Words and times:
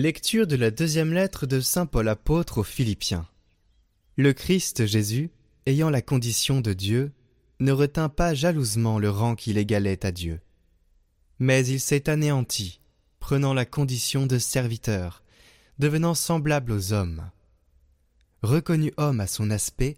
Lecture 0.00 0.46
de 0.46 0.54
la 0.54 0.70
deuxième 0.70 1.12
lettre 1.12 1.44
de 1.44 1.58
Saint 1.58 1.84
Paul 1.84 2.08
apôtre 2.08 2.58
aux 2.58 2.62
Philippiens. 2.62 3.26
Le 4.14 4.32
Christ 4.32 4.86
Jésus, 4.86 5.32
ayant 5.66 5.90
la 5.90 6.02
condition 6.02 6.60
de 6.60 6.72
Dieu, 6.72 7.10
ne 7.58 7.72
retint 7.72 8.08
pas 8.08 8.32
jalousement 8.32 9.00
le 9.00 9.10
rang 9.10 9.34
qu'il 9.34 9.58
égalait 9.58 10.06
à 10.06 10.12
Dieu. 10.12 10.40
Mais 11.40 11.66
il 11.66 11.80
s'est 11.80 12.08
anéanti, 12.08 12.80
prenant 13.18 13.52
la 13.54 13.64
condition 13.64 14.26
de 14.26 14.38
serviteur, 14.38 15.24
devenant 15.80 16.14
semblable 16.14 16.70
aux 16.70 16.92
hommes. 16.92 17.28
Reconnu 18.42 18.92
homme 18.98 19.18
à 19.18 19.26
son 19.26 19.50
aspect, 19.50 19.96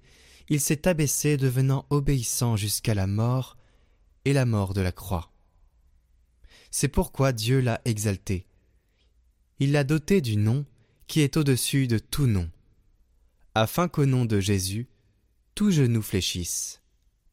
il 0.49 0.63
s'est 0.63 0.89
abaissé 0.89 1.37
devenant 1.37 1.85
obéissant 1.91 2.57
jusqu'à 2.57 2.95
la 2.95 3.07
mort, 3.07 3.59
et 4.25 4.33
la 4.33 4.47
mort 4.47 4.73
de 4.73 4.81
la 4.81 4.93
croix. 4.93 5.31
C'est 6.71 6.89
pourquoi 6.89 7.33
Dieu 7.33 7.61
l'a 7.61 7.83
exalté 7.85 8.47
il 9.61 9.73
l'a 9.73 9.85
doté 9.85 10.23
du 10.23 10.37
nom 10.37 10.65
qui 11.07 11.21
est 11.21 11.37
au-dessus 11.37 11.87
de 11.87 11.99
tout 11.99 12.27
nom, 12.27 12.51
afin 13.55 13.89
qu'au 13.89 14.07
nom 14.07 14.25
de 14.25 14.41
Jésus, 14.41 14.89
tout 15.55 15.71
genou 15.71 16.01
fléchisse, 16.01 16.81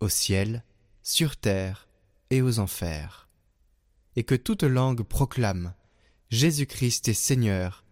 au 0.02 0.10
ciel, 0.10 0.64
sur 1.04 1.38
terre 1.38 1.88
et 2.30 2.42
aux 2.42 2.60
enfers, 2.60 3.30
et 4.18 4.24
que 4.24 4.36
toute 4.36 4.64
langue 4.64 5.04
proclame 5.04 5.74
Jésus-Christ 6.30 7.08
est 7.08 7.14
Seigneur, 7.14 7.86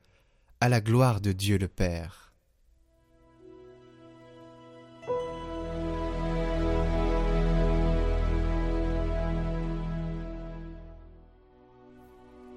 à 0.59 0.67
la 0.67 0.81
gloire 0.81 1.21
de 1.21 1.31
Dieu 1.31 1.57
le 1.57 1.69
Père. 1.69 2.24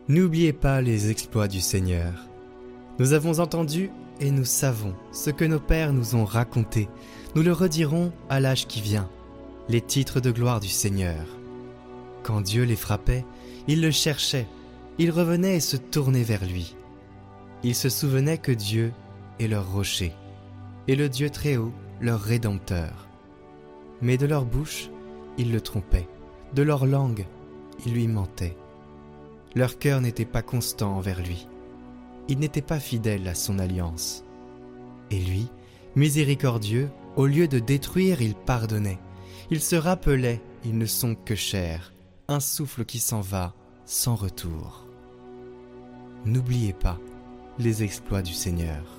N'oubliez 0.08 0.54
pas 0.54 0.80
les 0.80 1.10
exploits 1.10 1.48
du 1.48 1.60
Seigneur. 1.60 2.14
Nous 2.98 3.12
avons 3.12 3.40
entendu 3.40 3.90
et 4.20 4.30
nous 4.30 4.46
savons 4.46 4.94
ce 5.12 5.28
que 5.28 5.44
nos 5.44 5.60
pères 5.60 5.92
nous 5.92 6.14
ont 6.14 6.24
raconté. 6.24 6.88
Nous 7.34 7.42
le 7.42 7.52
redirons 7.52 8.10
à 8.30 8.40
l'âge 8.40 8.66
qui 8.66 8.80
vient, 8.80 9.10
les 9.68 9.82
titres 9.82 10.20
de 10.20 10.30
gloire 10.30 10.60
du 10.60 10.68
Seigneur. 10.68 11.26
Quand 12.22 12.40
Dieu 12.40 12.62
les 12.62 12.74
frappait, 12.74 13.26
ils 13.66 13.82
le 13.82 13.90
cherchaient, 13.90 14.46
ils 14.98 15.10
revenaient 15.10 15.56
et 15.56 15.60
se 15.60 15.76
tournaient 15.76 16.22
vers 16.22 16.46
lui. 16.46 16.74
Ils 17.62 17.74
se 17.74 17.90
souvenaient 17.90 18.38
que 18.38 18.52
Dieu 18.52 18.92
est 19.38 19.46
leur 19.46 19.70
rocher, 19.70 20.14
et 20.86 20.96
le 20.96 21.10
Dieu 21.10 21.28
très 21.28 21.58
haut 21.58 21.72
leur 22.00 22.20
rédempteur. 22.22 23.08
Mais 24.00 24.16
de 24.16 24.24
leur 24.24 24.46
bouche, 24.46 24.88
ils 25.36 25.52
le 25.52 25.60
trompaient, 25.60 26.08
de 26.54 26.62
leur 26.62 26.86
langue, 26.86 27.26
ils 27.84 27.92
lui 27.92 28.08
mentaient. 28.08 28.56
Leur 29.54 29.78
cœur 29.78 30.00
n'était 30.00 30.24
pas 30.24 30.42
constant 30.42 30.96
envers 30.96 31.22
lui. 31.22 31.48
Ils 32.28 32.38
n'étaient 32.38 32.62
pas 32.62 32.80
fidèles 32.80 33.26
à 33.28 33.34
son 33.34 33.58
alliance. 33.58 34.24
Et 35.10 35.18
lui, 35.18 35.48
miséricordieux, 35.96 36.90
au 37.16 37.26
lieu 37.26 37.48
de 37.48 37.58
détruire, 37.58 38.20
il 38.20 38.34
pardonnait. 38.34 38.98
Il 39.50 39.60
se 39.60 39.76
rappelait, 39.76 40.42
ils 40.64 40.76
ne 40.76 40.86
sont 40.86 41.14
que 41.14 41.34
chair, 41.34 41.92
un 42.28 42.40
souffle 42.40 42.84
qui 42.84 42.98
s'en 42.98 43.20
va 43.20 43.54
sans 43.86 44.14
retour. 44.14 44.86
N'oubliez 46.26 46.74
pas 46.74 46.98
les 47.58 47.82
exploits 47.82 48.22
du 48.22 48.34
Seigneur. 48.34 48.97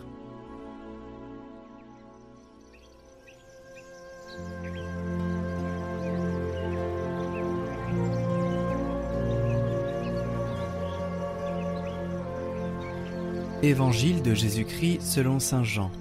Évangile 13.61 14.23
de 14.23 14.33
Jésus-Christ 14.33 15.01
selon 15.01 15.37
Saint 15.37 15.65
Jean. 15.65 15.91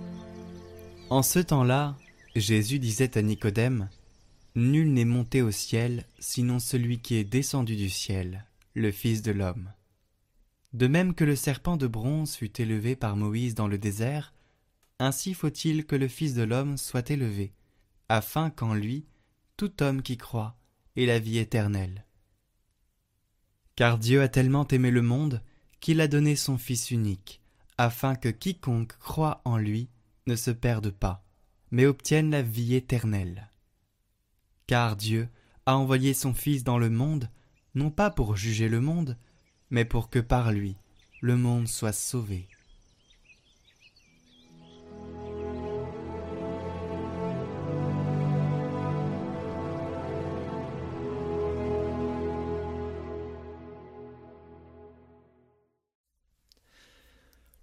En 1.11 1.23
ce 1.23 1.41
temps-là, 1.41 1.97
Jésus 2.37 2.79
disait 2.79 3.19
à 3.19 3.23
Nicodème, 3.23 3.89
Nul 4.55 4.93
n'est 4.93 5.05
monté 5.05 5.43
au 5.43 5.51
ciel, 5.51 6.05
sinon 6.21 6.61
celui 6.61 7.01
qui 7.01 7.17
est 7.17 7.25
descendu 7.25 7.75
du 7.75 7.91
ciel, 7.91 8.47
le 8.75 8.93
Fils 8.93 9.23
de 9.23 9.33
l'homme. 9.33 9.73
De 10.73 10.87
même 10.87 11.15
que 11.15 11.25
le 11.25 11.35
serpent 11.35 11.77
de 11.77 11.89
bronze 11.89 12.37
fut 12.37 12.61
élevé 12.61 12.95
par 12.95 13.17
Moïse 13.17 13.57
dans 13.57 13.67
le 13.67 13.77
désert, 13.77 14.35
ainsi 15.01 15.35
faut-il 15.35 15.85
que 15.85 15.97
le 15.97 16.07
Fils 16.07 16.35
de 16.35 16.45
l'homme 16.45 16.77
soit 16.77 17.11
élevé, 17.11 17.55
afin 18.09 18.51
qu'en 18.51 18.73
lui, 18.73 19.05
tout 19.57 19.83
homme 19.83 20.03
qui 20.03 20.17
croit 20.17 20.57
ait 20.95 21.07
la 21.07 21.19
vie 21.19 21.39
éternelle. 21.39 22.07
Car 23.75 23.99
Dieu 23.99 24.23
a 24.23 24.29
tellement 24.29 24.69
aimé 24.69 24.93
le 24.93 25.03
monde 25.03 25.43
qu'il 25.81 26.01
a 26.01 26.07
donné 26.07 26.37
son 26.37 26.57
Fils 26.57 26.93
unique, 26.93 27.43
afin 27.79 28.17
que 28.17 28.29
quiconque 28.29 28.99
croit 28.99 29.41
en 29.45 29.57
lui 29.57 29.89
ne 30.27 30.37
se 30.37 30.51
perde 30.51 30.91
pas, 30.91 31.25
mais 31.71 31.87
obtienne 31.87 32.31
la 32.31 32.43
vie 32.43 32.75
éternelle. 32.75 33.51
Car 34.67 34.97
Dieu 34.97 35.29
a 35.65 35.77
envoyé 35.77 36.13
son 36.13 36.35
Fils 36.35 36.65
dans 36.65 36.79
le 36.79 36.91
monde, 36.91 37.31
non 37.75 37.91
pas 37.91 38.11
pour 38.11 38.37
juger 38.37 38.69
le 38.69 38.81
monde, 38.81 39.17
mais 39.71 39.85
pour 39.85 40.11
que 40.11 40.19
par 40.19 40.53
lui 40.53 40.77
le 41.21 41.37
monde 41.37 41.69
soit 41.69 41.93
sauvé. 41.93 42.49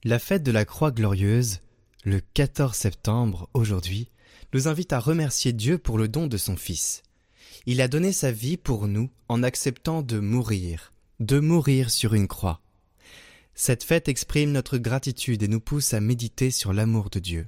La 0.07 0.19
fête 0.19 0.43
de 0.43 0.51
la 0.51 0.66
Croix 0.66 0.91
glorieuse, 0.91 1.61
le 2.03 2.21
14 2.35 2.77
septembre 2.77 3.49
aujourd'hui, 3.55 4.11
nous 4.53 4.67
invite 4.67 4.93
à 4.93 4.99
remercier 4.99 5.51
Dieu 5.51 5.79
pour 5.79 5.97
le 5.97 6.07
don 6.07 6.27
de 6.27 6.38
son 6.38 6.55
Fils. 6.55 7.01
Il 7.66 7.81
a 7.81 7.88
donné 7.88 8.11
sa 8.11 8.31
vie 8.31 8.55
pour 8.55 8.88
nous 8.88 9.09
en 9.29 9.41
acceptant 9.41 10.03
de 10.03 10.19
mourir, 10.19 10.93
de 11.19 11.39
mourir 11.39 11.89
sur 11.89 12.13
une 12.13 12.27
croix. 12.27 12.61
Cette 13.55 13.83
fête 13.83 14.07
exprime 14.07 14.51
notre 14.51 14.77
gratitude 14.77 15.41
et 15.41 15.47
nous 15.47 15.59
pousse 15.59 15.95
à 15.95 16.01
méditer 16.01 16.51
sur 16.51 16.72
l'amour 16.72 17.09
de 17.09 17.17
Dieu. 17.17 17.47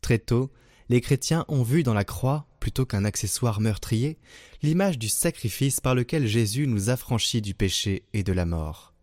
Très 0.00 0.20
tôt, 0.20 0.52
les 0.88 1.00
chrétiens 1.00 1.44
ont 1.48 1.64
vu 1.64 1.82
dans 1.82 1.92
la 1.92 2.04
croix, 2.04 2.46
plutôt 2.60 2.86
qu'un 2.86 3.04
accessoire 3.04 3.60
meurtrier, 3.60 4.16
l'image 4.62 4.96
du 4.96 5.08
sacrifice 5.08 5.80
par 5.80 5.96
lequel 5.96 6.28
Jésus 6.28 6.68
nous 6.68 6.88
affranchit 6.88 7.42
du 7.42 7.52
péché 7.52 8.04
et 8.12 8.22
de 8.22 8.32
la 8.32 8.46
mort 8.46 8.93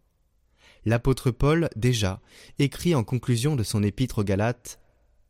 l'apôtre 0.86 1.32
Paul, 1.32 1.70
déjà, 1.76 2.22
écrit 2.60 2.96
en 2.96 3.04
conclusion 3.04 3.56
de 3.56 3.64
son 3.64 3.84
épître 3.84 4.20
aux 4.20 4.24
Galates 4.24 4.80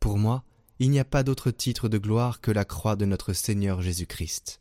Pour 0.00 0.18
moi, 0.18 0.44
il 0.78 0.90
n'y 0.90 0.98
a 0.98 1.04
pas 1.04 1.22
d'autre 1.22 1.50
titre 1.50 1.88
de 1.88 1.98
gloire 1.98 2.40
que 2.40 2.50
la 2.50 2.64
croix 2.64 2.96
de 2.96 3.04
notre 3.04 3.32
Seigneur 3.32 3.82
Jésus-Christ. 3.82 4.60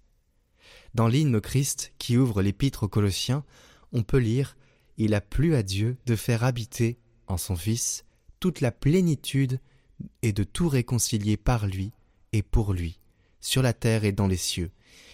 Dans 0.94 1.07
l'hymne 1.07 1.40
Christ 1.40 1.94
qui 1.97 2.18
ouvre 2.18 2.41
l'épître 2.41 2.84
aux 2.84 2.90
Colossiens, 2.90 3.44
on 3.94 4.03
peut 4.03 4.18
lire 4.19 4.57
Il 4.97 5.13
a 5.13 5.22
plu 5.22 5.56
à 5.56 5.63
Dieu 5.63 5.98
de 6.06 6.16
faire 6.16 6.44
habiter, 6.44 7.00
en 7.27 7.38
son 7.38 7.56
Fils, 7.56 8.06
toute 8.39 8.62
la 8.62 8.71
plénitude 8.71 9.60
et 10.21 10.33
de 10.33 10.44
tout 10.44 10.68
réconcilier 10.68 11.38
par 11.38 11.68
lui 11.68 11.94
et 12.33 12.42
pour 12.42 12.74
lui, 12.74 13.00
sur 13.39 13.62
la 13.62 13.74
terre 13.74 14.04
et 14.04 14.12
dans 14.12 14.27
les 14.27 14.38
cieux, 14.38 14.71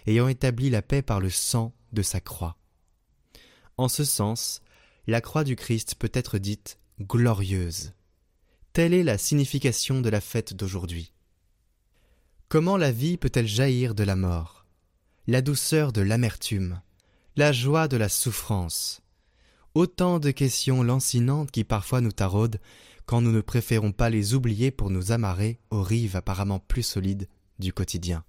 ayant 0.08 0.28
établi 0.28 0.70
la 0.70 0.82
paix 0.82 1.02
par 1.02 1.20
le 1.20 1.30
sang 1.30 1.74
de 1.94 2.02
sa 2.02 2.20
croix. 2.20 2.58
En 3.78 3.88
ce 3.88 4.04
sens, 4.04 4.62
la 5.08 5.22
croix 5.22 5.46
du 5.46 5.56
Christ 5.56 5.96
peut 5.96 6.12
être 6.14 6.38
dite 6.38 6.80
glorieuse. 7.00 7.94
Telle 8.74 8.94
est 8.94 9.04
la 9.04 9.18
signification 9.18 10.02
de 10.02 10.10
la 10.10 10.20
fête 10.20 10.54
d'aujourd'hui. 10.54 11.14
Comment 12.50 12.78
la 12.78 12.92
vie 12.92 13.18
peut-elle 13.18 13.48
jaillir 13.48 13.96
de 13.96 14.04
la 14.04 14.18
mort? 14.18 14.66
La 15.26 15.42
douceur 15.42 15.94
de 15.94 16.02
l'amertume, 16.02 16.82
la 17.38 17.54
joie 17.54 17.88
de 17.88 17.98
la 17.98 18.10
souffrance. 18.10 19.02
Autant 19.74 20.20
de 20.20 20.32
questions 20.32 20.84
lancinantes 20.84 21.52
qui 21.52 21.64
parfois 21.64 22.02
nous 22.02 22.12
taraudent 22.12 22.60
quand 23.06 23.22
nous 23.22 23.32
ne 23.32 23.42
préférons 23.42 23.94
pas 23.94 24.10
les 24.10 24.34
oublier 24.34 24.72
pour 24.72 24.90
nous 24.90 25.12
amarrer 25.14 25.60
aux 25.70 25.84
rives 25.84 26.18
apparemment 26.18 26.60
plus 26.60 26.84
solides 26.84 27.30
du 27.60 27.72
quotidien. 27.72 28.26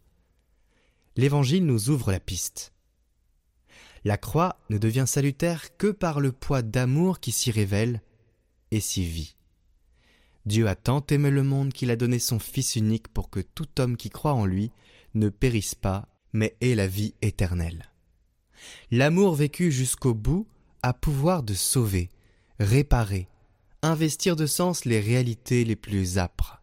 L'Évangile 1.16 1.66
nous 1.66 1.90
ouvre 1.90 2.12
la 2.12 2.20
piste. 2.20 2.72
La 4.04 4.16
croix 4.16 4.56
ne 4.70 4.78
devient 4.78 5.04
salutaire 5.06 5.76
que 5.76 5.88
par 5.88 6.20
le 6.20 6.32
poids 6.32 6.62
d'amour 6.62 7.20
qui 7.20 7.32
s'y 7.32 7.50
révèle 7.50 8.00
et 8.70 8.80
s'y 8.80 9.04
vit. 9.04 9.36
Dieu 10.46 10.68
a 10.68 10.74
tant 10.74 11.04
aimé 11.10 11.30
le 11.30 11.42
monde 11.42 11.72
qu'il 11.72 11.90
a 11.90 11.96
donné 11.96 12.18
son 12.18 12.38
Fils 12.38 12.76
unique 12.76 13.08
pour 13.08 13.28
que 13.28 13.40
tout 13.40 13.68
homme 13.78 13.96
qui 13.96 14.08
croit 14.08 14.32
en 14.32 14.46
lui 14.46 14.70
ne 15.14 15.28
périsse 15.28 15.74
pas, 15.74 16.08
mais 16.32 16.56
ait 16.60 16.74
la 16.74 16.86
vie 16.86 17.14
éternelle. 17.22 17.90
L'amour 18.90 19.34
vécu 19.34 19.70
jusqu'au 19.70 20.14
bout 20.14 20.46
a 20.82 20.94
pouvoir 20.94 21.42
de 21.42 21.54
sauver, 21.54 22.08
réparer, 22.58 23.28
investir 23.82 24.36
de 24.36 24.46
sens 24.46 24.84
les 24.84 25.00
réalités 25.00 25.64
les 25.64 25.76
plus 25.76 26.18
âpres, 26.18 26.62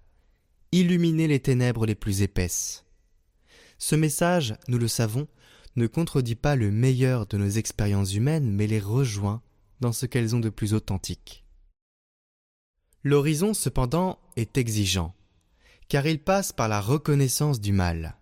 illuminer 0.72 1.28
les 1.28 1.40
ténèbres 1.40 1.86
les 1.86 1.96
plus 1.96 2.22
épaisses. 2.22 2.86
Ce 3.78 3.96
message, 3.96 4.56
nous 4.68 4.78
le 4.78 4.88
savons, 4.88 5.28
ne 5.76 5.88
contredit 5.88 6.36
pas 6.36 6.56
le 6.56 6.72
meilleur 6.72 7.28
de 7.28 7.38
nos 7.38 7.50
expériences 7.50 8.14
humaines, 8.14 8.50
mais 8.50 8.68
les 8.68 8.80
rejoint 8.80 9.42
dans 9.82 9.92
ce 9.92 10.06
qu'elles 10.06 10.36
ont 10.36 10.40
de 10.40 10.50
plus 10.50 10.74
authentique. 10.74 11.46
L'horizon 13.04 13.54
cependant 13.54 14.20
est 14.36 14.58
exigeant, 14.58 15.14
car 15.90 16.08
il 16.08 16.20
passe 16.20 16.52
par 16.52 16.68
la 16.68 16.82
reconnaissance 16.82 17.60
du 17.60 17.72
mal, 17.72 18.18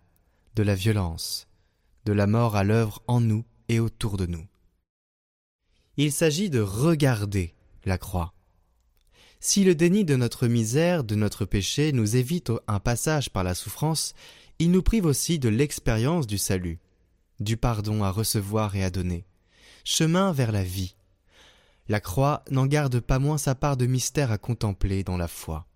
de 0.56 0.62
la 0.62 0.74
violence, 0.74 1.48
de 2.04 2.12
la 2.12 2.26
mort 2.26 2.56
à 2.56 2.64
l'œuvre 2.64 3.02
en 3.06 3.20
nous 3.20 3.44
et 3.68 3.80
autour 3.80 4.16
de 4.16 4.26
nous. 4.26 4.46
Il 5.96 6.12
s'agit 6.12 6.50
de 6.50 6.60
regarder 6.60 7.54
la 7.84 7.98
croix. 7.98 8.34
Si 9.40 9.62
le 9.62 9.74
déni 9.74 10.04
de 10.04 10.16
notre 10.16 10.48
misère, 10.48 11.04
de 11.04 11.14
notre 11.14 11.44
péché 11.44 11.92
nous 11.92 12.16
évite 12.16 12.50
un 12.66 12.80
passage 12.80 13.30
par 13.30 13.44
la 13.44 13.54
souffrance, 13.54 14.14
il 14.58 14.70
nous 14.70 14.82
prive 14.82 15.06
aussi 15.06 15.38
de 15.38 15.48
l'expérience 15.48 16.26
du 16.26 16.38
salut, 16.38 16.78
du 17.40 17.56
pardon 17.56 18.02
à 18.04 18.10
recevoir 18.10 18.76
et 18.76 18.84
à 18.84 18.90
donner, 18.90 19.26
chemin 19.84 20.32
vers 20.32 20.52
la 20.52 20.64
vie, 20.64 20.94
la 21.88 22.00
croix 22.00 22.42
n'en 22.50 22.66
garde 22.66 23.00
pas 23.00 23.18
moins 23.18 23.36
sa 23.36 23.54
part 23.54 23.76
de 23.76 23.86
mystère 23.86 24.32
à 24.32 24.38
contempler 24.38 25.04
dans 25.04 25.18
la 25.18 25.28
foi. 25.28 25.66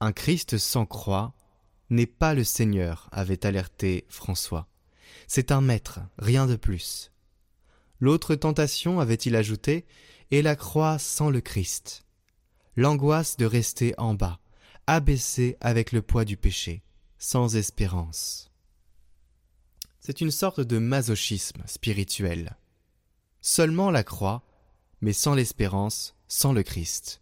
Un 0.00 0.12
Christ 0.12 0.56
sans 0.56 0.86
croix 0.86 1.34
n'est 1.90 2.06
pas 2.06 2.34
le 2.34 2.44
Seigneur, 2.44 3.08
avait 3.10 3.44
alerté 3.44 4.04
François. 4.08 4.68
C'est 5.26 5.50
un 5.50 5.60
maître, 5.60 6.00
rien 6.18 6.46
de 6.46 6.56
plus. 6.56 7.10
L'autre 8.00 8.34
tentation, 8.34 9.00
avait-il 9.00 9.34
ajouté, 9.34 9.84
est 10.30 10.42
la 10.42 10.56
croix 10.56 10.98
sans 10.98 11.30
le 11.30 11.40
Christ. 11.40 12.04
L'angoisse 12.76 13.36
de 13.36 13.46
rester 13.46 13.94
en 13.98 14.14
bas, 14.14 14.40
abaissé 14.86 15.56
avec 15.60 15.92
le 15.92 16.02
poids 16.02 16.24
du 16.24 16.36
péché, 16.36 16.82
sans 17.18 17.56
espérance. 17.56 18.50
C'est 20.04 20.20
une 20.20 20.30
sorte 20.30 20.60
de 20.60 20.76
masochisme 20.78 21.62
spirituel. 21.66 22.56
Seulement 23.40 23.90
la 23.90 24.04
croix 24.04 24.44
mais 25.00 25.12
sans 25.12 25.34
l'espérance, 25.34 26.16
sans 26.28 26.54
le 26.54 26.62
Christ. 26.62 27.20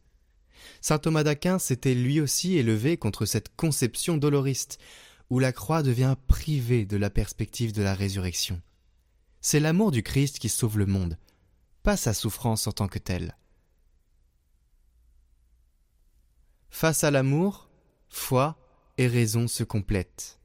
Saint 0.81 0.99
Thomas 0.99 1.25
d'Aquin 1.25 1.59
s'était 1.59 1.95
lui 1.95 2.21
aussi 2.21 2.57
élevé 2.57 2.97
contre 2.97 3.27
cette 3.27 3.55
conception 3.57 4.17
doloriste, 4.17 4.79
où 5.31 5.41
la 5.41 5.53
croix 5.53 5.83
devient 5.83 6.15
privée 6.29 6.87
de 6.87 6.97
la 6.97 7.11
perspective 7.11 7.73
de 7.73 7.83
la 7.83 7.95
résurrection. 7.95 8.61
C'est 9.41 9.59
l'amour 9.59 9.91
du 9.91 10.05
Christ 10.05 10.39
qui 10.39 10.49
sauve 10.49 10.79
le 10.79 10.87
monde, 10.87 11.19
pas 11.83 11.97
sa 11.97 12.15
souffrance 12.15 12.69
en 12.69 12.73
tant 12.73 12.87
que 12.87 13.01
telle. 13.01 13.37
Face 16.71 17.03
à 17.03 17.11
l'amour, 17.11 17.69
foi 18.09 18.57
et 18.97 19.09
raison 19.09 19.49
se 19.49 19.65
complètent. 19.65 20.39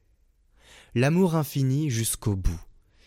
L'amour 0.98 1.36
infini 1.36 1.90
jusqu'au 1.90 2.34
bout 2.34 2.60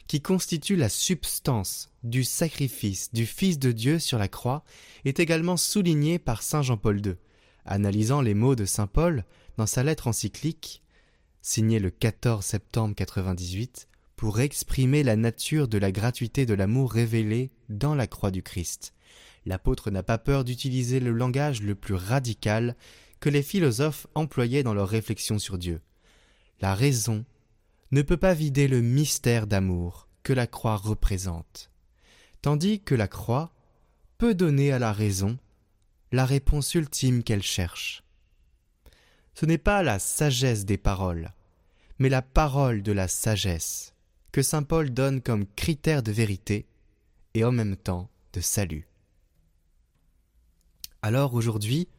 qui 0.08 0.22
constitue 0.22 0.78
la 0.78 0.88
substance 0.88 1.92
du 2.04 2.24
sacrifice 2.24 3.12
du 3.12 3.26
Fils 3.26 3.60
de 3.60 3.74
Dieu 3.74 4.00
sur 4.00 4.18
la 4.18 4.30
croix, 4.30 4.64
est 5.04 5.20
également 5.20 5.58
souligné 5.58 6.18
par 6.18 6.42
saint 6.42 6.62
Jean-Paul 6.62 7.06
II, 7.06 7.16
analysant 7.66 8.22
les 8.22 8.34
mots 8.34 8.56
de 8.56 8.64
saint 8.64 8.88
Paul 8.88 9.26
dans 9.58 9.66
sa 9.66 9.84
lettre 9.84 10.08
encyclique, 10.08 10.84
signée 11.42 11.80
le 11.80 11.90
14 11.90 12.46
septembre 12.46 12.96
98, 12.96 13.90
pour 14.16 14.40
exprimer 14.40 15.04
la 15.04 15.18
nature 15.18 15.68
de 15.68 15.78
la 15.78 15.92
gratuité 15.92 16.46
de 16.46 16.54
l'amour 16.54 16.94
révélé 16.94 17.52
dans 17.68 17.94
la 17.94 18.08
croix 18.08 18.32
du 18.32 18.42
Christ. 18.42 18.94
L'apôtre 19.46 19.92
n'a 19.92 20.02
pas 20.02 20.18
peur 20.18 20.46
d'utiliser 20.46 21.02
le 21.02 21.12
langage 21.12 21.62
le 21.62 21.76
plus 21.76 21.96
radical 21.96 22.78
que 23.20 23.28
les 23.28 23.44
philosophes 23.44 24.08
employaient 24.16 24.64
dans 24.64 24.74
leurs 24.74 24.88
réflexions 24.88 25.40
sur 25.40 25.58
Dieu. 25.58 25.82
La 26.62 26.74
raison 26.74 27.26
ne 27.92 28.02
peut 28.02 28.18
pas 28.18 28.34
vider 28.34 28.68
le 28.68 28.82
mystère 28.82 29.48
d'amour 29.48 30.08
que 30.24 30.34
la 30.34 30.48
croix 30.48 30.78
représente, 30.78 31.72
tandis 32.42 32.80
que 32.80 32.96
la 32.96 33.08
croix 33.08 33.52
peut 34.18 34.34
donner 34.34 34.72
à 34.72 34.80
la 34.80 34.94
raison 34.94 35.38
la 36.12 36.26
réponse 36.26 36.74
ultime 36.74 37.24
qu'elle 37.24 37.44
cherche. 37.44 38.04
Ce 39.34 39.46
n'est 39.46 39.58
pas 39.58 39.84
la 39.84 40.00
sagesse 40.00 40.66
des 40.66 40.78
paroles, 40.78 41.32
mais 42.00 42.10
la 42.10 42.22
parole 42.22 42.84
de 42.84 42.92
la 42.92 43.08
sagesse 43.08 43.94
que 44.32 44.42
Saint 44.42 44.64
Paul 44.64 44.92
donne 44.92 45.22
comme 45.22 45.46
critère 45.46 46.04
de 46.04 46.12
vérité 46.12 46.66
et 47.34 47.44
en 47.44 47.52
même 47.52 47.76
temps 47.76 48.10
de 48.34 48.40
salut. 48.40 48.88
Alors 51.02 51.34
aujourd'hui, 51.34 51.90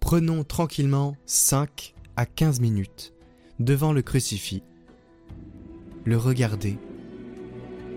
prenons 0.00 0.44
tranquillement 0.44 1.16
5 1.26 1.94
à 2.16 2.24
15 2.24 2.60
minutes 2.60 3.12
devant 3.58 3.92
le 3.92 4.02
crucifix. 4.02 4.62
Le 6.04 6.16
regarder, 6.16 6.78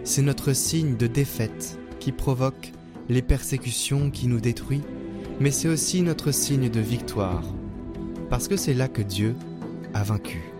c'est 0.04 0.22
notre 0.22 0.54
signe 0.54 0.98
de 0.98 1.08
défaite 1.08 1.78
qui 2.00 2.12
provoque 2.12 2.72
les 3.10 3.22
persécutions 3.22 4.10
qui 4.10 4.28
nous 4.28 4.40
détruisent, 4.40 4.82
mais 5.40 5.52
c'est 5.52 5.68
aussi 5.68 6.02
notre 6.02 6.32
signe 6.32 6.70
de 6.70 6.80
victoire, 6.80 7.44
parce 8.30 8.48
que 8.48 8.58
c'est 8.58 8.74
là 8.74 8.88
que 8.88 9.02
Dieu 9.02 9.36
a 9.94 10.04
vaincu. 10.04 10.51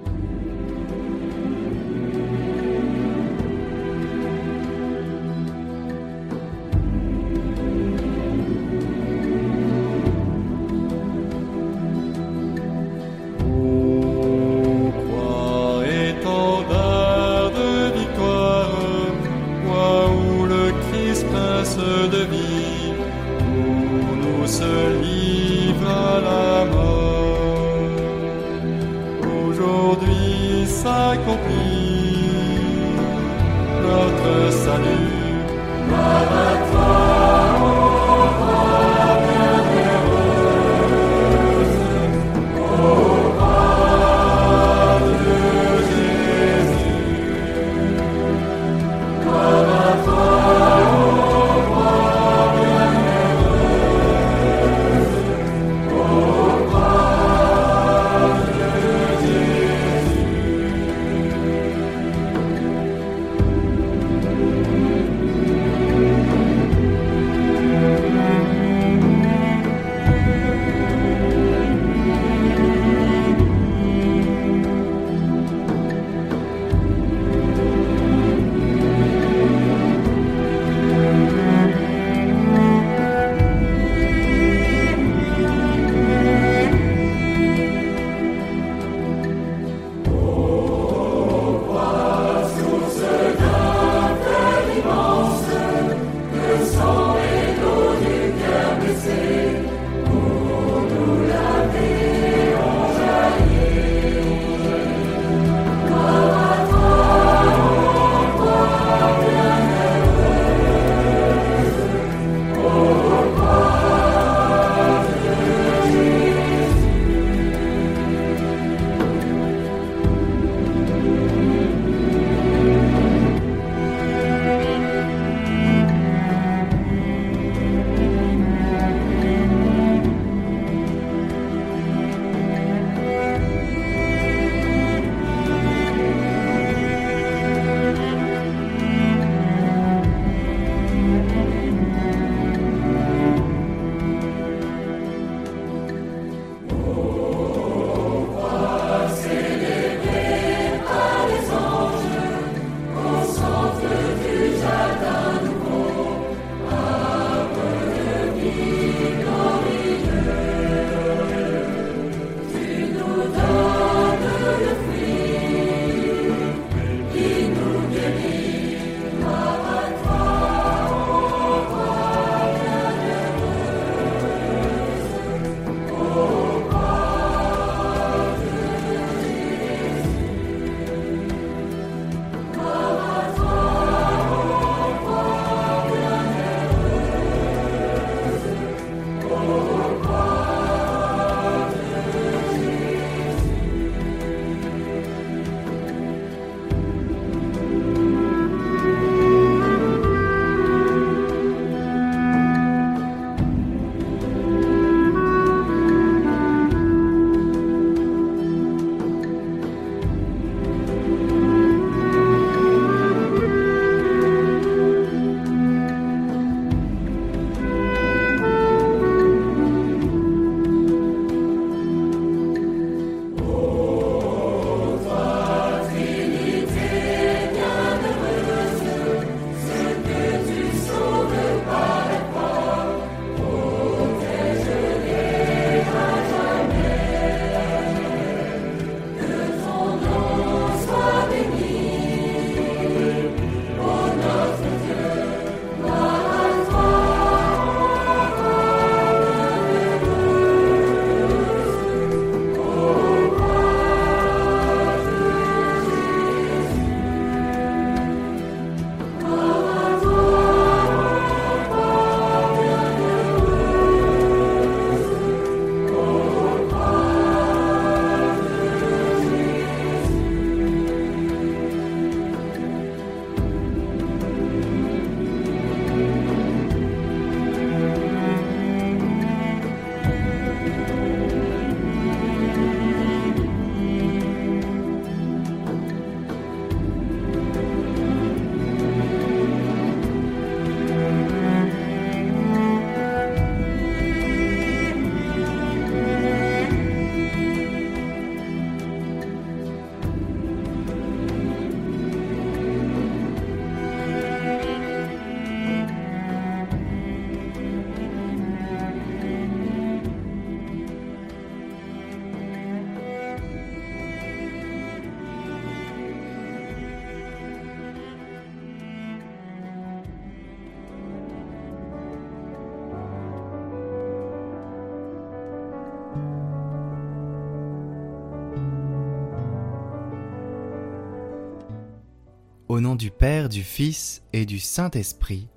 Au 332.72 332.80
nom 332.80 332.96
du 332.96 333.12
Père, 333.12 333.50
du 333.50 333.64
Fils 333.64 334.24
et 334.32 334.46
du 334.46 334.58
Saint-Esprit. 334.58 335.50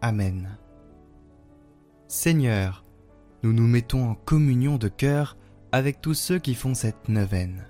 Amen. 0.00 0.56
Seigneur, 2.06 2.84
nous 3.42 3.52
nous 3.52 3.66
mettons 3.66 4.08
en 4.08 4.14
communion 4.14 4.78
de 4.78 4.86
cœur 4.86 5.36
avec 5.72 6.00
tous 6.00 6.14
ceux 6.14 6.38
qui 6.38 6.54
font 6.54 6.74
cette 6.74 7.08
neuvaine. 7.08 7.66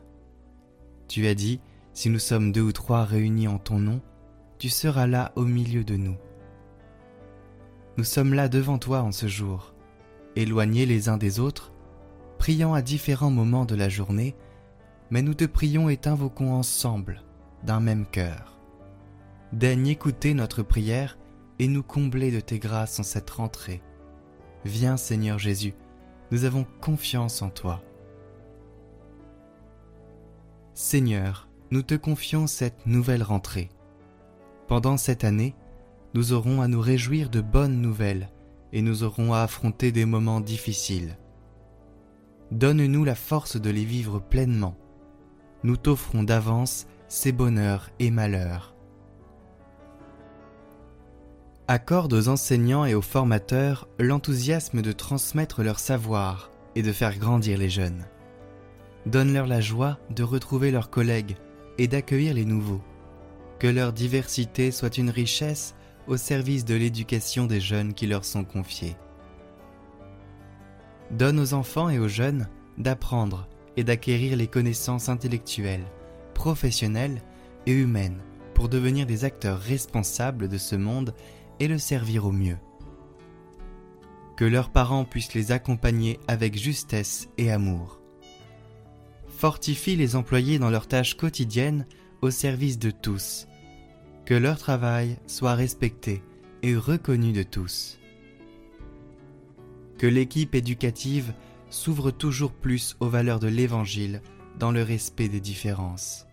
Tu 1.09 1.27
as 1.27 1.35
dit, 1.35 1.63
si 1.95 2.11
nous 2.11 2.19
sommes 2.19 2.53
deux 2.53 2.61
ou 2.61 2.73
trois 2.73 3.05
réunis 3.05 3.49
en 3.49 3.57
ton 3.57 3.79
nom, 3.79 4.03
tu 4.59 4.69
seras 4.69 5.07
là 5.07 5.33
au 5.35 5.47
milieu 5.47 5.83
de 5.83 5.97
nous. 5.97 6.19
Nous 7.97 8.05
sommes 8.05 8.35
là 8.35 8.51
devant 8.51 8.77
toi 8.77 9.01
en 9.01 9.13
ce 9.13 9.29
jour, 9.29 9.73
éloignés 10.37 10.85
les 10.85 11.09
uns 11.09 11.17
des 11.17 11.41
autres, 11.41 11.73
priant 12.37 12.75
à 12.75 12.83
différents 12.83 13.31
moments 13.31 13.65
de 13.65 13.77
la 13.77 13.89
journée, 13.89 14.37
mais 15.09 15.23
nous 15.23 15.33
te 15.33 15.47
prions 15.47 15.89
et 15.89 15.97
t'invoquons 15.97 16.53
ensemble, 16.53 17.23
d'un 17.63 17.81
même 17.81 18.05
cœur. 18.05 18.54
Daigne 19.55 19.87
écouter 19.87 20.35
notre 20.35 20.65
prière 20.65 21.17
et 21.61 21.69
nous 21.69 21.85
combler 21.85 22.33
de 22.33 22.41
tes 22.41 22.59
grâces 22.59 22.99
en 22.99 23.05
cette 23.05 23.31
rentrée. 23.31 23.83
Viens 24.65 24.97
Seigneur 24.97 25.39
Jésus, 25.39 25.75
nous 26.33 26.45
avons 26.45 26.67
confiance 26.81 27.41
en 27.41 27.51
toi. 27.51 27.81
Seigneur, 30.75 31.49
nous 31.71 31.83
te 31.83 31.95
confions 31.95 32.49
cette 32.49 32.85
nouvelle 32.85 33.23
rentrée. 33.23 33.71
Pendant 34.67 34.97
cette 34.97 35.23
année, 35.23 35.55
nous 36.15 36.33
aurons 36.33 36.61
à 36.61 36.67
nous 36.67 36.81
réjouir 36.81 37.31
de 37.31 37.41
bonnes 37.41 37.81
nouvelles 37.81 38.31
et 38.73 38.83
nous 38.83 39.05
aurons 39.05 39.35
à 39.35 39.43
affronter 39.43 39.93
des 39.93 40.05
moments 40.05 40.41
difficiles. 40.41 41.17
Donne-nous 42.51 43.05
la 43.05 43.15
force 43.15 43.57
de 43.57 43.71
les 43.71 43.85
vivre 43.85 44.19
pleinement. 44.19 44.77
Nous 45.63 45.77
t'offrons 45.77 46.25
d'avance 46.25 46.89
ces 47.07 47.31
bonheurs 47.31 47.91
et 48.01 48.11
malheurs 48.11 48.74
accorde 51.67 52.13
aux 52.13 52.29
enseignants 52.29 52.85
et 52.85 52.95
aux 52.95 53.03
formateurs 53.03 53.89
l'enthousiasme 53.99 54.83
de 54.83 54.93
transmettre 54.93 55.63
leur 55.63 55.79
savoir 55.79 56.51
et 56.75 56.83
de 56.83 56.93
faire 56.93 57.19
grandir 57.19 57.59
les 57.59 57.71
jeunes. 57.71 58.05
Donne-leur 59.07 59.47
la 59.47 59.61
joie 59.61 59.99
de 60.11 60.23
retrouver 60.23 60.71
leurs 60.71 60.91
collègues 60.91 61.37
et 61.79 61.89
d'accueillir 61.89 62.35
les 62.35 62.45
nouveaux. 62.45 62.83
Que 63.59 63.67
leur 63.67 63.93
diversité 63.93 64.71
soit 64.71 64.99
une 64.99 65.11
richesse 65.11 65.75
au 66.07 66.17
service 66.17 66.65
de 66.65 66.75
l'éducation 66.75 67.47
des 67.47 67.61
jeunes 67.61 67.95
qui 67.95 68.07
leur 68.07 68.25
sont 68.25 68.45
confiés. 68.45 68.97
Donne 71.11 71.41
aux 71.41 71.55
enfants 71.55 71.89
et 71.89 71.99
aux 71.99 72.09
jeunes 72.09 72.49
d'apprendre 72.77 73.49
et 73.77 73.85
d'acquérir 73.85 74.37
les 74.37 74.49
connaissances 74.49 75.09
intellectuelles, 75.09 75.87
professionnelles 76.35 77.23
et 77.67 77.73
humaines 77.73 78.21
pour 78.55 78.69
devenir 78.69 79.07
des 79.07 79.25
acteurs 79.25 79.59
responsables 79.59 80.49
de 80.49 80.59
ce 80.59 80.77
monde 80.77 81.15
et 81.61 81.69
le 81.69 81.79
servir 81.79 82.27
au 82.27 82.33
mieux. 82.33 82.59
Que 84.37 84.45
leurs 84.45 84.71
parents 84.71 85.05
puissent 85.05 85.35
les 85.35 85.53
accompagner 85.53 86.19
avec 86.27 86.59
justesse 86.59 87.29
et 87.39 87.53
amour. 87.53 88.01
Fortifie 89.29 89.97
les 89.97 90.17
employés 90.17 90.59
dans 90.59 90.71
leurs 90.71 90.89
tâches 90.89 91.17
quotidiennes 91.17 91.87
au 92.23 92.31
service 92.31 92.79
de 92.79 92.91
tous. 92.91 93.47
Que 94.25 94.35
leur 94.35 94.59
travail 94.59 95.19
soit 95.27 95.55
respecté 95.55 96.23
et 96.63 96.77
reconnu 96.77 97.33
de 97.33 97.43
tous. 97.43 97.99
Que 99.99 100.07
l'équipe 100.07 100.55
éducative 100.55 101.33
s'ouvre 101.71 102.11
toujours 102.11 102.53
plus 102.53 102.97
aux 103.01 103.09
valeurs 103.09 103.41
de 103.41 103.49
l'Évangile 103.49 104.23
dans 104.59 104.73
le 104.73 104.83
respect 104.83 105.29
des 105.29 105.41
différences. 105.41 106.27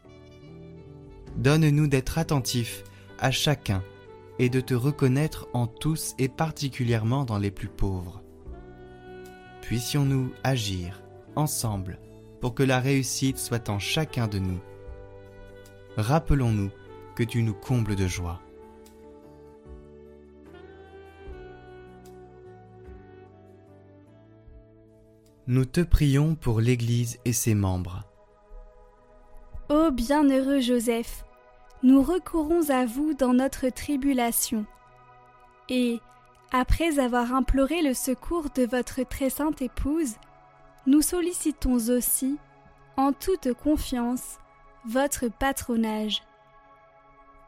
Donne-nous 1.38 1.88
d'être 1.88 2.18
attentifs 2.18 2.84
à 3.20 3.32
chacun 3.32 3.84
et 4.42 4.50
de 4.50 4.60
te 4.60 4.74
reconnaître 4.74 5.48
en 5.54 5.68
tous 5.68 6.16
et 6.18 6.28
particulièrement 6.28 7.26
dans 7.26 7.38
les 7.38 7.52
plus 7.52 7.68
pauvres. 7.68 8.24
Puissions-nous 9.62 10.34
agir 10.44 11.04
ensemble 11.36 12.00
pour 12.42 12.56
que 12.56 12.64
la 12.64 12.80
réussite 12.80 13.38
soit 13.38 13.70
en 13.70 13.78
chacun 13.78 14.28
de 14.28 14.40
nous. 14.40 14.60
Rappelons-nous 15.96 16.72
que 17.16 17.22
tu 17.22 17.44
nous 17.44 17.54
combles 17.54 17.96
de 17.96 18.08
joie. 18.08 18.42
Nous 25.46 25.66
te 25.66 25.82
prions 25.82 26.34
pour 26.34 26.62
l'Église 26.62 27.20
et 27.26 27.34
ses 27.34 27.54
membres. 27.54 28.06
Ô 29.70 29.92
bienheureux 29.92 30.62
Joseph, 30.62 31.26
nous 31.84 32.04
recourons 32.04 32.70
à 32.70 32.86
vous 32.86 33.14
dans 33.14 33.34
notre 33.34 33.70
tribulation. 33.70 34.66
Et, 35.70 36.00
après 36.52 37.00
avoir 37.00 37.34
imploré 37.34 37.82
le 37.82 37.94
secours 37.94 38.50
de 38.54 38.64
votre 38.66 39.04
très 39.04 39.30
sainte 39.30 39.62
épouse, 39.62 40.16
nous 40.86 41.02
sollicitons 41.02 41.78
aussi, 41.90 42.38
en 42.98 43.14
toute 43.14 43.54
confiance, 43.54 44.38
votre 44.86 45.28
patronage. 45.30 46.24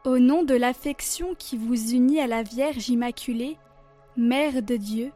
Au 0.04 0.18
nom 0.18 0.42
de 0.42 0.54
l'affection 0.54 1.34
qui 1.38 1.56
vous 1.56 1.92
unit 1.92 2.20
à 2.20 2.26
la 2.26 2.42
Vierge 2.42 2.88
Immaculée, 2.88 3.56
Mère 4.16 4.62
de 4.62 4.76
Dieu, 4.76 5.12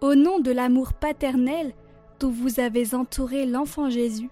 au 0.00 0.14
nom 0.14 0.40
de 0.40 0.50
l'amour 0.50 0.92
paternel 0.92 1.72
dont 2.18 2.30
vous 2.30 2.60
avez 2.60 2.94
entouré 2.94 3.46
l'enfant 3.46 3.90
Jésus, 3.90 4.30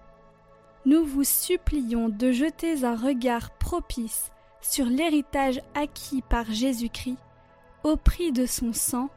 nous 0.85 1.05
vous 1.05 1.23
supplions 1.23 2.09
de 2.09 2.31
jeter 2.31 2.83
un 2.83 2.95
regard 2.95 3.51
propice 3.51 4.31
sur 4.61 4.85
l'héritage 4.85 5.59
acquis 5.75 6.21
par 6.21 6.51
Jésus-Christ 6.51 7.17
au 7.83 7.97
prix 7.97 8.31
de 8.31 8.45
son 8.45 8.73
sang, 8.73 9.09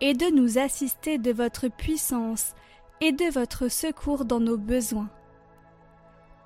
et 0.00 0.14
de 0.14 0.26
nous 0.26 0.58
assister 0.58 1.18
de 1.18 1.32
votre 1.32 1.68
puissance 1.68 2.54
et 3.00 3.12
de 3.12 3.24
votre 3.32 3.68
secours 3.68 4.24
dans 4.24 4.40
nos 4.40 4.56
besoins. 4.56 5.10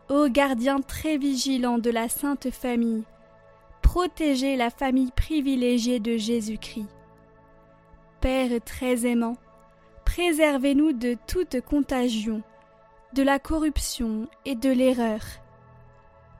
Ô 0.08 0.28
gardien 0.28 0.80
très 0.80 1.16
vigilant 1.16 1.78
de 1.78 1.90
la 1.90 2.08
Sainte 2.08 2.50
Famille, 2.50 3.04
protégez 3.82 4.56
la 4.56 4.70
famille 4.70 5.10
privilégiée 5.12 6.00
de 6.00 6.16
Jésus-Christ. 6.16 6.88
Père 8.20 8.60
très 8.64 9.06
aimant, 9.06 9.36
préservez-nous 10.04 10.92
de 10.92 11.16
toute 11.26 11.60
contagion, 11.60 12.42
de 13.14 13.22
la 13.22 13.38
corruption 13.38 14.28
et 14.44 14.54
de 14.54 14.70
l'erreur. 14.70 15.20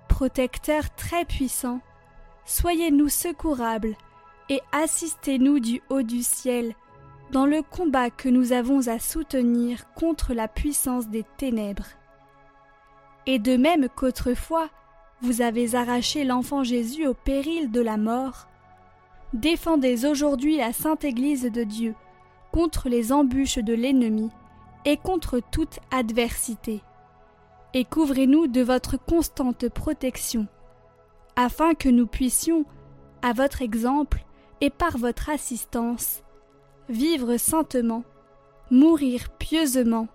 Protecteur 0.09 0.95
très 0.95 1.25
puissant, 1.25 1.81
soyez-nous 2.45 3.09
secourables 3.09 3.95
et 4.49 4.61
assistez-nous 4.73 5.61
du 5.61 5.83
haut 5.91 6.03
du 6.03 6.23
ciel 6.23 6.75
dans 7.31 7.47
le 7.47 7.63
combat 7.63 8.11
que 8.11 8.29
nous 8.29 8.53
avons 8.53 8.89
à 8.89 8.99
soutenir 8.99 9.93
contre 9.95 10.35
la 10.35 10.49
puissance 10.49 11.09
des 11.09 11.25
ténèbres. 11.37 11.89
Et 13.27 13.39
de 13.39 13.57
même 13.57 13.89
qu'autrefois 13.89 14.69
vous 15.21 15.41
avez 15.41 15.75
arraché 15.75 16.25
l'enfant 16.25 16.65
Jésus 16.65 17.07
au 17.07 17.15
péril 17.15 17.71
de 17.71 17.81
la 17.81 17.97
mort, 17.97 18.49
défendez 19.33 20.05
aujourd'hui 20.05 20.57
la 20.57 20.73
sainte 20.73 21.05
Église 21.05 21.45
de 21.45 21.65
Dieu 21.65 21.95
contre 22.51 22.89
les 22.89 23.13
embûches 23.13 23.59
de 23.59 23.73
l'ennemi 23.73 24.31
et 24.85 24.97
contre 24.97 25.41
toute 25.51 25.79
adversité. 25.91 26.83
Et 27.75 27.85
couvrez-nous 27.85 28.49
de 28.49 28.61
votre 28.61 28.97
constante 28.99 29.69
protection, 29.69 30.47
afin 31.37 31.75
que 31.75 31.89
nous 31.89 32.07
puissions, 32.07 32.65
à 33.23 33.33
votre 33.33 33.63
exemple 33.63 34.25
et 34.61 34.71
par 34.71 34.99
votre 34.99 35.31
assistance, 35.31 36.23
vivre 36.89 37.37
saintement, 37.37 38.05
mourir 38.71 39.31
pieusement 39.39 40.09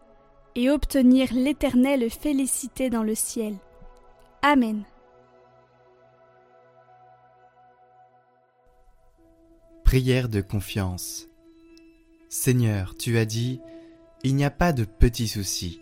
et 0.56 0.70
obtenir 0.70 1.34
l'éternelle 1.34 2.10
félicité 2.10 2.90
dans 2.90 3.04
le 3.04 3.16
ciel. 3.16 3.56
Amen. 4.42 4.84
Prière 9.84 10.28
de 10.28 10.42
confiance. 10.42 11.28
Seigneur, 12.30 12.96
tu 12.98 13.18
as 13.18 13.26
dit, 13.26 13.62
il 14.24 14.36
n'y 14.36 14.46
a 14.46 14.50
pas 14.50 14.74
de 14.74 14.84
petits 14.84 15.28
soucis. 15.28 15.82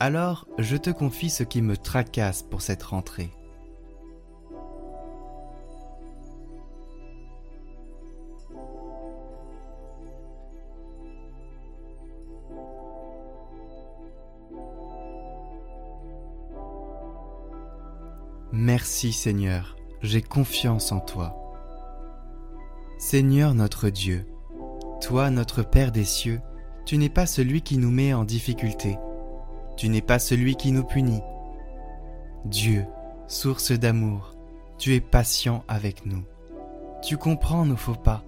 Alors, 0.00 0.46
je 0.58 0.76
te 0.76 0.90
confie 0.90 1.30
ce 1.30 1.42
qui 1.42 1.62
me 1.62 1.76
tracasse 1.76 2.42
pour 2.42 2.62
cette 2.62 2.82
rentrée. 2.82 3.30
Merci 18.52 19.12
Seigneur, 19.12 19.76
j'ai 20.02 20.22
confiance 20.22 20.92
en 20.92 21.00
toi. 21.00 21.34
Seigneur 22.98 23.54
notre 23.54 23.88
Dieu, 23.88 24.26
toi 25.00 25.30
notre 25.30 25.62
Père 25.62 25.92
des 25.92 26.04
cieux, 26.04 26.40
tu 26.88 26.96
n'es 26.96 27.10
pas 27.10 27.26
celui 27.26 27.60
qui 27.60 27.76
nous 27.76 27.90
met 27.90 28.14
en 28.14 28.24
difficulté. 28.24 28.96
Tu 29.76 29.90
n'es 29.90 30.00
pas 30.00 30.18
celui 30.18 30.56
qui 30.56 30.72
nous 30.72 30.84
punit. 30.84 31.20
Dieu, 32.46 32.86
source 33.26 33.72
d'amour, 33.72 34.34
tu 34.78 34.94
es 34.94 35.00
patient 35.02 35.64
avec 35.68 36.06
nous. 36.06 36.24
Tu 37.02 37.18
comprends 37.18 37.66
nos 37.66 37.76
faux 37.76 37.94
pas 37.94 38.24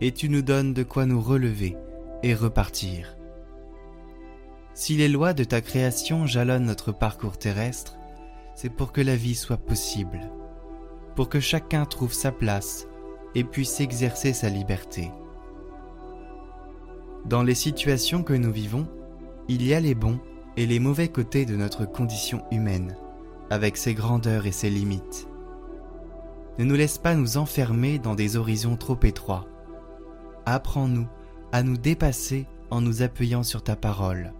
et 0.00 0.12
tu 0.12 0.28
nous 0.28 0.42
donnes 0.42 0.72
de 0.72 0.84
quoi 0.84 1.04
nous 1.04 1.20
relever 1.20 1.76
et 2.22 2.32
repartir. 2.32 3.16
Si 4.72 4.96
les 4.96 5.08
lois 5.08 5.32
de 5.32 5.42
ta 5.42 5.60
création 5.60 6.26
jalonnent 6.26 6.66
notre 6.66 6.92
parcours 6.92 7.38
terrestre, 7.38 7.96
c'est 8.54 8.70
pour 8.70 8.92
que 8.92 9.00
la 9.00 9.16
vie 9.16 9.34
soit 9.34 9.56
possible, 9.56 10.30
pour 11.16 11.28
que 11.28 11.40
chacun 11.40 11.84
trouve 11.86 12.12
sa 12.12 12.30
place 12.30 12.86
et 13.34 13.42
puisse 13.42 13.80
exercer 13.80 14.32
sa 14.32 14.48
liberté. 14.48 15.10
Dans 17.28 17.42
les 17.42 17.56
situations 17.56 18.22
que 18.22 18.34
nous 18.34 18.52
vivons, 18.52 18.86
il 19.48 19.66
y 19.66 19.74
a 19.74 19.80
les 19.80 19.96
bons 19.96 20.20
et 20.56 20.64
les 20.64 20.78
mauvais 20.78 21.08
côtés 21.08 21.44
de 21.44 21.56
notre 21.56 21.84
condition 21.84 22.44
humaine, 22.52 22.96
avec 23.50 23.76
ses 23.76 23.94
grandeurs 23.94 24.46
et 24.46 24.52
ses 24.52 24.70
limites. 24.70 25.26
Ne 26.60 26.64
nous 26.64 26.76
laisse 26.76 26.98
pas 26.98 27.16
nous 27.16 27.36
enfermer 27.36 27.98
dans 27.98 28.14
des 28.14 28.36
horizons 28.36 28.76
trop 28.76 28.98
étroits. 29.02 29.44
Apprends-nous 30.44 31.08
à 31.50 31.64
nous 31.64 31.76
dépasser 31.76 32.46
en 32.70 32.80
nous 32.80 33.02
appuyant 33.02 33.42
sur 33.42 33.64
ta 33.64 33.74
parole. 33.74 34.32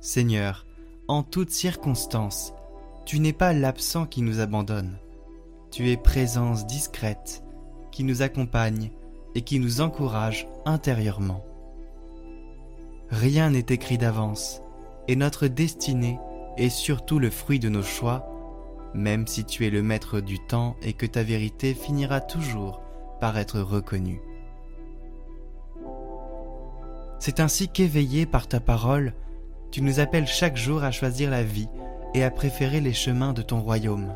Seigneur, 0.00 0.66
en 1.08 1.24
toutes 1.24 1.50
circonstances, 1.50 2.54
tu 3.06 3.18
n'es 3.18 3.32
pas 3.32 3.52
l'absent 3.52 4.06
qui 4.06 4.22
nous 4.22 4.38
abandonne. 4.38 4.98
Tu 5.72 5.90
es 5.90 5.96
présence 5.96 6.64
discrète 6.64 7.42
qui 7.90 8.04
nous 8.04 8.22
accompagne 8.22 8.92
et 9.34 9.42
qui 9.42 9.58
nous 9.58 9.80
encourage 9.80 10.48
intérieurement. 10.64 11.44
Rien 13.10 13.50
n'est 13.50 13.66
écrit 13.68 13.98
d'avance, 13.98 14.62
et 15.08 15.16
notre 15.16 15.46
destinée 15.46 16.18
est 16.56 16.70
surtout 16.70 17.18
le 17.18 17.30
fruit 17.30 17.58
de 17.58 17.68
nos 17.68 17.82
choix, 17.82 18.26
même 18.94 19.26
si 19.26 19.44
tu 19.44 19.66
es 19.66 19.70
le 19.70 19.82
maître 19.82 20.20
du 20.20 20.38
temps 20.38 20.76
et 20.82 20.92
que 20.92 21.06
ta 21.06 21.22
vérité 21.22 21.74
finira 21.74 22.20
toujours 22.20 22.80
par 23.20 23.36
être 23.38 23.60
reconnue. 23.60 24.20
C'est 27.18 27.40
ainsi 27.40 27.68
qu'éveillé 27.68 28.26
par 28.26 28.46
ta 28.46 28.60
parole, 28.60 29.14
tu 29.70 29.82
nous 29.82 29.98
appelles 29.98 30.26
chaque 30.26 30.56
jour 30.56 30.84
à 30.84 30.90
choisir 30.90 31.30
la 31.30 31.42
vie 31.42 31.68
et 32.14 32.22
à 32.22 32.30
préférer 32.30 32.80
les 32.80 32.92
chemins 32.92 33.32
de 33.32 33.42
ton 33.42 33.60
royaume, 33.60 34.14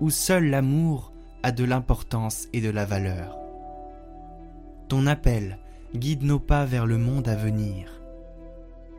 où 0.00 0.10
seul 0.10 0.50
l'amour 0.50 1.12
a 1.42 1.50
de 1.50 1.64
l'importance 1.64 2.46
et 2.52 2.60
de 2.60 2.70
la 2.70 2.84
valeur. 2.84 3.45
Ton 4.88 5.08
appel 5.08 5.58
guide 5.96 6.22
nos 6.22 6.38
pas 6.38 6.64
vers 6.64 6.86
le 6.86 6.96
monde 6.96 7.26
à 7.26 7.34
venir. 7.34 8.00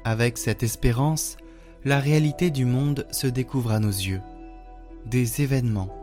Avec 0.03 0.37
cette 0.37 0.61
espérance, 0.61 1.37
la 1.85 1.99
réalité 1.99 2.51
du 2.51 2.65
monde 2.65 3.07
se 3.11 3.27
découvre 3.27 3.71
à 3.71 3.79
nos 3.79 3.87
yeux. 3.87 4.21
Des 5.05 5.41
événements, 5.41 5.95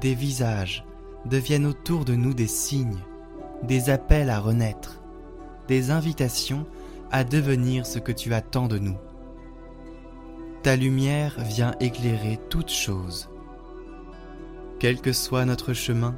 des 0.00 0.14
visages 0.14 0.84
deviennent 1.24 1.66
autour 1.66 2.04
de 2.04 2.14
nous 2.14 2.32
des 2.32 2.46
signes, 2.46 3.00
des 3.64 3.90
appels 3.90 4.30
à 4.30 4.38
renaître, 4.38 5.02
des 5.66 5.90
invitations 5.90 6.64
à 7.10 7.24
devenir 7.24 7.86
ce 7.86 7.98
que 7.98 8.12
tu 8.12 8.34
attends 8.34 8.68
de 8.68 8.78
nous. 8.78 8.98
Ta 10.62 10.76
lumière 10.76 11.34
vient 11.40 11.74
éclairer 11.80 12.38
toutes 12.50 12.70
choses. 12.70 13.28
Quel 14.78 15.00
que 15.00 15.12
soit 15.12 15.44
notre 15.44 15.72
chemin, 15.72 16.16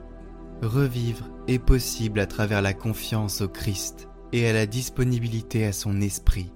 revivre 0.62 1.29
est 1.49 1.59
possible 1.59 2.21
à 2.21 2.27
travers 2.27 2.62
la 2.62 2.75
confiance 2.75 3.40
au 3.40 3.49
Christ 3.49 4.09
et 4.33 4.49
à 4.49 4.53
la 4.53 4.66
disponibilité 4.66 5.64
à 5.64 5.73
son 5.73 6.01
esprit. 6.01 6.53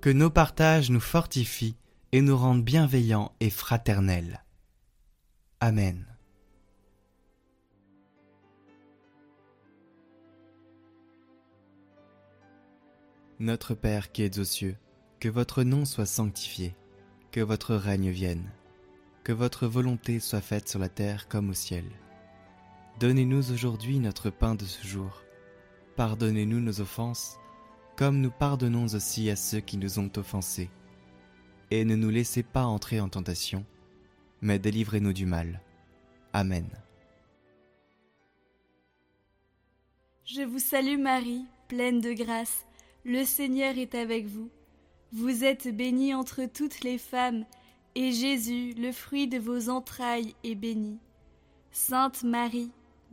Que 0.00 0.10
nos 0.10 0.30
partages 0.30 0.90
nous 0.90 1.00
fortifient 1.00 1.76
et 2.12 2.20
nous 2.20 2.36
rendent 2.36 2.62
bienveillants 2.62 3.32
et 3.40 3.50
fraternels. 3.50 4.44
Amen. 5.60 6.06
Notre 13.40 13.74
Père 13.74 14.12
qui 14.12 14.22
es 14.22 14.38
aux 14.38 14.44
cieux, 14.44 14.76
que 15.18 15.28
votre 15.28 15.64
nom 15.64 15.84
soit 15.84 16.06
sanctifié, 16.06 16.76
que 17.32 17.40
votre 17.40 17.74
règne 17.74 18.10
vienne, 18.10 18.52
que 19.24 19.32
votre 19.32 19.66
volonté 19.66 20.20
soit 20.20 20.40
faite 20.40 20.68
sur 20.68 20.78
la 20.78 20.88
terre 20.88 21.28
comme 21.28 21.50
au 21.50 21.54
ciel. 21.54 21.84
Donnez-nous 23.00 23.50
aujourd'hui 23.50 23.98
notre 23.98 24.30
pain 24.30 24.54
de 24.54 24.64
ce 24.64 24.86
jour. 24.86 25.22
Pardonnez-nous 25.96 26.60
nos 26.60 26.80
offenses, 26.80 27.38
comme 27.96 28.20
nous 28.20 28.30
pardonnons 28.30 28.86
aussi 28.94 29.30
à 29.30 29.36
ceux 29.36 29.58
qui 29.58 29.78
nous 29.78 29.98
ont 29.98 30.10
offensés. 30.16 30.70
Et 31.72 31.84
ne 31.84 31.96
nous 31.96 32.10
laissez 32.10 32.44
pas 32.44 32.64
entrer 32.64 33.00
en 33.00 33.08
tentation, 33.08 33.64
mais 34.40 34.60
délivrez-nous 34.60 35.12
du 35.12 35.26
mal. 35.26 35.60
Amen. 36.32 36.68
Je 40.24 40.42
vous 40.42 40.60
salue 40.60 40.98
Marie, 40.98 41.44
pleine 41.66 42.00
de 42.00 42.12
grâce. 42.12 42.64
Le 43.04 43.24
Seigneur 43.24 43.76
est 43.76 43.96
avec 43.96 44.26
vous. 44.26 44.50
Vous 45.12 45.42
êtes 45.42 45.68
bénie 45.68 46.14
entre 46.14 46.44
toutes 46.46 46.82
les 46.82 46.98
femmes, 46.98 47.44
et 47.96 48.12
Jésus, 48.12 48.72
le 48.74 48.92
fruit 48.92 49.26
de 49.26 49.38
vos 49.38 49.68
entrailles, 49.68 50.34
est 50.44 50.54
béni. 50.54 50.98
Sainte 51.72 52.22
Marie, 52.22 52.70